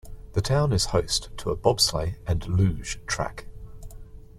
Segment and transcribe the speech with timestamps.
[0.33, 3.45] The town is host to a bobsleigh and luge track.